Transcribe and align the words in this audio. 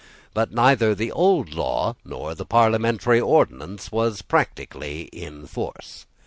But 0.33 0.51
neither 0.51 0.95
the 0.95 1.11
old 1.11 1.53
law 1.53 1.95
nor 2.03 2.33
the 2.33 2.43
parliamentary 2.43 3.19
ordinance 3.21 3.91
was 3.91 4.23
practically 4.23 5.03
in 5.13 5.45
force. 5.45 6.07